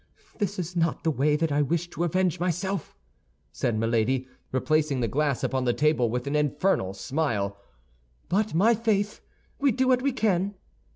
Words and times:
"This 0.39 0.57
is 0.57 0.75
not 0.75 1.03
the 1.03 1.11
way 1.11 1.35
that 1.35 1.51
I 1.51 1.61
wished 1.61 1.91
to 1.91 2.03
avenge 2.03 2.39
myself," 2.39 2.95
said 3.51 3.77
Milady, 3.77 4.27
replacing 4.51 4.99
the 4.99 5.07
glass 5.07 5.43
upon 5.43 5.65
the 5.65 5.75
table, 5.75 6.09
with 6.09 6.25
an 6.25 6.35
infernal 6.35 6.95
smile, 6.95 7.55
"but, 8.27 8.55
my 8.55 8.73
faith! 8.73 9.21
we 9.59 9.71
do 9.71 9.87
what 9.89 10.01
we 10.01 10.11
can!" 10.11 10.55